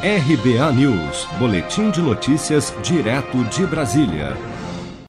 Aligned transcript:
RBA 0.00 0.72
News, 0.74 1.26
Boletim 1.40 1.90
de 1.90 2.00
Notícias, 2.00 2.72
direto 2.84 3.42
de 3.46 3.66
Brasília. 3.66 4.36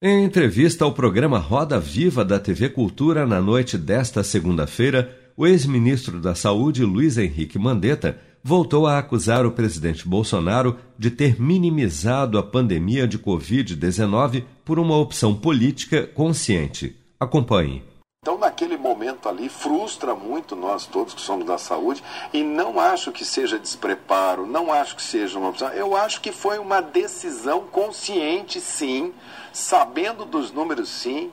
Em 0.02 0.24
entrevista 0.26 0.84
ao 0.84 0.92
programa 0.92 1.38
Roda 1.38 1.80
Viva 1.80 2.26
da 2.26 2.40
TV 2.40 2.70
Cultura 2.70 3.24
na 3.24 3.40
noite 3.40 3.78
desta 3.78 4.24
segunda-feira, 4.24 5.16
o 5.38 5.46
ex-ministro 5.46 6.20
da 6.20 6.34
Saúde, 6.34 6.84
Luiz 6.84 7.20
Henrique 7.20 7.60
Mandetta, 7.60 8.18
voltou 8.44 8.88
a 8.88 8.98
acusar 8.98 9.46
o 9.46 9.52
presidente 9.52 10.08
Bolsonaro 10.08 10.76
de 10.98 11.12
ter 11.12 11.40
minimizado 11.40 12.40
a 12.40 12.42
pandemia 12.42 13.08
de 13.08 13.20
Covid-19 13.20 14.44
por 14.66 14.80
uma 14.80 14.98
opção 14.98 15.36
política 15.36 16.08
consciente. 16.08 16.96
Acompanhe. 17.20 17.84
Então, 18.22 18.38
naquele 18.38 18.76
momento 18.76 19.30
ali, 19.30 19.48
frustra 19.48 20.14
muito 20.14 20.54
nós 20.54 20.86
todos 20.86 21.14
que 21.14 21.22
somos 21.22 21.48
da 21.48 21.58
saúde 21.58 22.04
e 22.34 22.44
não 22.44 22.78
acho 22.78 23.14
que 23.14 23.24
seja 23.24 23.58
despreparo, 23.58 24.46
não 24.46 24.74
acho 24.74 24.98
que 24.98 25.02
seja 25.02 25.40
uma 25.40 25.48
opção. 25.48 25.70
Eu 25.70 25.96
acho 25.96 26.20
que 26.20 26.34
foi 26.34 26.60
uma 26.60 26.82
decisão 26.82 27.62
consciente, 27.62 28.60
sim, 28.60 29.14
sabendo 29.54 30.26
dos 30.26 30.52
números, 30.52 30.90
sim, 30.90 31.32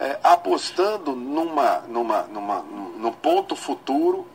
é, 0.00 0.18
apostando 0.24 1.14
numa, 1.14 1.78
numa, 1.86 2.22
numa, 2.24 2.62
num 2.62 3.12
ponto 3.12 3.54
futuro. 3.54 4.26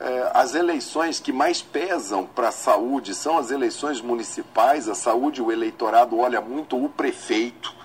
É, 0.00 0.30
as 0.32 0.54
eleições 0.54 1.20
que 1.20 1.30
mais 1.30 1.60
pesam 1.60 2.24
para 2.24 2.48
a 2.48 2.52
saúde 2.52 3.14
são 3.14 3.36
as 3.36 3.50
eleições 3.50 4.00
municipais. 4.00 4.88
A 4.88 4.94
saúde, 4.94 5.42
o 5.42 5.52
eleitorado 5.52 6.18
olha 6.18 6.40
muito 6.40 6.82
o 6.82 6.88
prefeito 6.88 7.83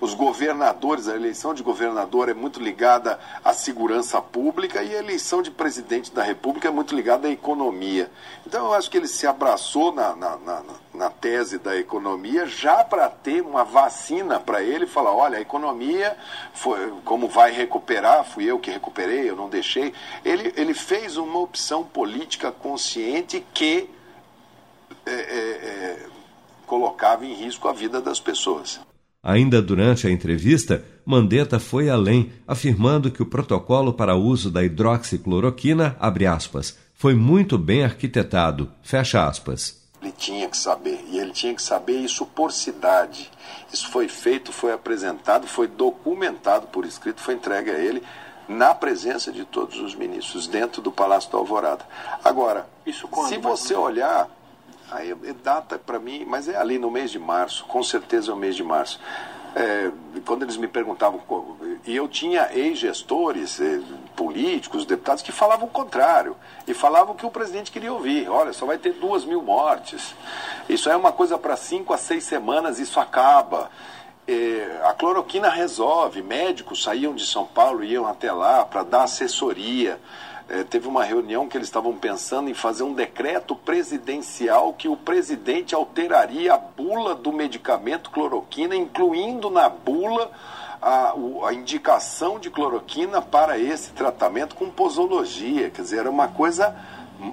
os 0.00 0.14
governadores, 0.14 1.08
a 1.08 1.16
eleição 1.16 1.52
de 1.52 1.62
governador 1.62 2.28
é 2.28 2.34
muito 2.34 2.60
ligada 2.62 3.18
à 3.44 3.52
segurança 3.52 4.20
pública 4.22 4.82
e 4.82 4.94
a 4.94 4.98
eleição 4.98 5.42
de 5.42 5.50
presidente 5.50 6.12
da 6.12 6.22
República 6.22 6.68
é 6.68 6.70
muito 6.70 6.94
ligada 6.94 7.26
à 7.26 7.30
economia. 7.30 8.10
Então 8.46 8.66
eu 8.66 8.74
acho 8.74 8.90
que 8.90 8.96
ele 8.96 9.08
se 9.08 9.26
abraçou 9.26 9.92
na, 9.92 10.14
na, 10.14 10.36
na, 10.36 10.62
na 10.94 11.10
tese 11.10 11.58
da 11.58 11.76
economia 11.76 12.46
já 12.46 12.84
para 12.84 13.08
ter 13.08 13.40
uma 13.40 13.64
vacina 13.64 14.38
para 14.38 14.62
ele 14.62 14.86
falar, 14.86 15.12
olha, 15.12 15.38
a 15.38 15.40
economia, 15.40 16.16
foi, 16.52 16.92
como 17.04 17.28
vai 17.28 17.50
recuperar, 17.50 18.24
fui 18.24 18.44
eu 18.44 18.58
que 18.58 18.70
recuperei, 18.70 19.28
eu 19.28 19.36
não 19.36 19.48
deixei. 19.48 19.92
Ele, 20.24 20.52
ele 20.56 20.74
fez 20.74 21.16
uma 21.16 21.40
opção 21.40 21.82
política 21.84 22.52
consciente 22.52 23.44
que 23.52 23.90
é, 25.04 25.10
é, 25.10 25.14
é, 25.14 26.06
colocava 26.66 27.26
em 27.26 27.32
risco 27.32 27.66
a 27.66 27.72
vida 27.72 28.00
das 28.00 28.20
pessoas. 28.20 28.80
Ainda 29.28 29.60
durante 29.60 30.06
a 30.06 30.10
entrevista, 30.10 30.82
Mandetta 31.04 31.60
foi 31.60 31.90
além, 31.90 32.32
afirmando 32.46 33.10
que 33.10 33.22
o 33.22 33.26
protocolo 33.26 33.92
para 33.92 34.16
uso 34.16 34.50
da 34.50 34.64
hidroxicloroquina, 34.64 35.98
aspas, 36.34 36.78
foi 36.94 37.14
muito 37.14 37.58
bem 37.58 37.84
arquitetado, 37.84 38.72
fecha 38.80 39.28
aspas. 39.28 39.82
Ele 40.00 40.14
tinha 40.16 40.48
que 40.48 40.56
saber, 40.56 41.04
e 41.10 41.18
ele 41.18 41.32
tinha 41.32 41.54
que 41.54 41.60
saber 41.60 41.98
isso 41.98 42.24
por 42.24 42.50
cidade. 42.50 43.30
Isso 43.70 43.90
foi 43.90 44.08
feito, 44.08 44.50
foi 44.50 44.72
apresentado, 44.72 45.46
foi 45.46 45.66
documentado 45.66 46.68
por 46.68 46.86
escrito, 46.86 47.20
foi 47.20 47.34
entregue 47.34 47.70
a 47.70 47.78
ele 47.78 48.02
na 48.48 48.74
presença 48.74 49.30
de 49.30 49.44
todos 49.44 49.78
os 49.78 49.94
ministros, 49.94 50.48
dentro 50.48 50.80
do 50.80 50.90
Palácio 50.90 51.30
do 51.30 51.36
Alvorada. 51.36 51.84
Agora, 52.24 52.66
se 53.28 53.36
você 53.36 53.74
olhar 53.74 54.26
Aí 54.90 55.14
data 55.42 55.78
para 55.78 55.98
mim, 55.98 56.24
mas 56.26 56.48
é 56.48 56.56
ali 56.56 56.78
no 56.78 56.90
mês 56.90 57.10
de 57.10 57.18
março, 57.18 57.64
com 57.66 57.82
certeza 57.82 58.30
é 58.30 58.34
o 58.34 58.36
mês 58.36 58.56
de 58.56 58.62
março. 58.62 58.98
É, 59.54 59.90
quando 60.24 60.42
eles 60.42 60.56
me 60.56 60.68
perguntavam, 60.68 61.20
e 61.84 61.96
eu 61.96 62.06
tinha 62.06 62.48
ex-gestores, 62.52 63.60
eh, 63.60 63.80
políticos, 64.14 64.84
deputados, 64.84 65.22
que 65.22 65.32
falavam 65.32 65.66
o 65.66 65.70
contrário, 65.70 66.36
e 66.66 66.74
falavam 66.74 67.14
que 67.14 67.24
o 67.24 67.30
presidente 67.30 67.72
queria 67.72 67.92
ouvir: 67.92 68.28
olha, 68.28 68.52
só 68.52 68.66
vai 68.66 68.78
ter 68.78 68.92
duas 68.92 69.24
mil 69.24 69.42
mortes, 69.42 70.14
isso 70.68 70.90
é 70.90 70.96
uma 70.96 71.12
coisa 71.12 71.38
para 71.38 71.56
cinco 71.56 71.92
a 71.92 71.98
seis 71.98 72.24
semanas, 72.24 72.78
isso 72.78 73.00
acaba. 73.00 73.70
É, 74.26 74.82
a 74.84 74.92
cloroquina 74.92 75.48
resolve, 75.48 76.20
médicos 76.20 76.82
saíam 76.82 77.14
de 77.14 77.24
São 77.24 77.46
Paulo, 77.46 77.82
iam 77.82 78.06
até 78.06 78.30
lá 78.30 78.62
para 78.66 78.82
dar 78.82 79.04
assessoria 79.04 79.98
é, 80.48 80.64
teve 80.64 80.88
uma 80.88 81.04
reunião 81.04 81.46
que 81.46 81.56
eles 81.56 81.68
estavam 81.68 81.96
pensando 81.96 82.48
em 82.48 82.54
fazer 82.54 82.82
um 82.82 82.94
decreto 82.94 83.54
presidencial 83.54 84.72
que 84.72 84.88
o 84.88 84.96
presidente 84.96 85.74
alteraria 85.74 86.54
a 86.54 86.58
bula 86.58 87.14
do 87.14 87.32
medicamento 87.32 88.10
cloroquina, 88.10 88.74
incluindo 88.74 89.50
na 89.50 89.68
bula 89.68 90.30
a, 90.80 91.12
a, 91.46 91.52
indicação 91.52 92.38
de 92.38 92.50
cloroquina 92.50 93.20
para 93.20 93.58
esse 93.58 93.90
tratamento 93.92 94.54
com 94.54 94.70
posologia. 94.70 95.70
Quer 95.70 95.82
dizer, 95.82 95.98
era 95.98 96.10
uma 96.10 96.28
coisa 96.28 96.74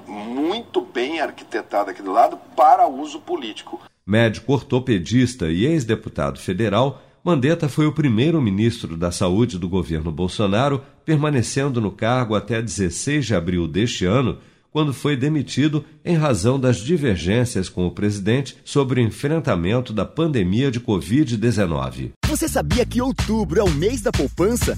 muito 0.07 0.81
bem 0.81 1.21
arquitetada 1.21 1.91
aqui 1.91 2.01
do 2.01 2.11
lado 2.11 2.37
para 2.55 2.87
uso 2.87 3.19
político. 3.19 3.79
Médico 4.05 4.53
ortopedista 4.53 5.47
e 5.47 5.65
ex-deputado 5.65 6.39
federal, 6.39 7.01
Mandetta 7.25 7.67
foi 7.67 7.87
o 7.87 7.91
primeiro 7.91 8.39
ministro 8.39 8.95
da 8.95 9.11
Saúde 9.11 9.57
do 9.57 9.67
governo 9.67 10.11
Bolsonaro, 10.11 10.83
permanecendo 11.03 11.81
no 11.81 11.89
cargo 11.89 12.35
até 12.35 12.61
16 12.61 13.25
de 13.25 13.33
abril 13.33 13.67
deste 13.67 14.05
ano, 14.05 14.37
quando 14.69 14.93
foi 14.93 15.17
demitido 15.17 15.83
em 16.05 16.15
razão 16.15 16.59
das 16.59 16.77
divergências 16.77 17.67
com 17.67 17.87
o 17.87 17.91
presidente 17.91 18.55
sobre 18.63 19.01
o 19.01 19.03
enfrentamento 19.03 19.91
da 19.91 20.05
pandemia 20.05 20.69
de 20.69 20.79
Covid-19. 20.79 22.11
Você 22.27 22.47
sabia 22.47 22.85
que 22.85 23.01
outubro 23.01 23.59
é 23.59 23.63
o 23.63 23.71
mês 23.71 24.01
da 24.01 24.11
poupança? 24.11 24.77